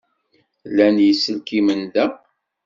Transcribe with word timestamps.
Llan 0.69 0.97
yiselkimen 1.05 1.81
da. 1.93 2.05